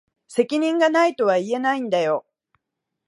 [0.27, 2.25] 責任が無いとは言えないんだよ。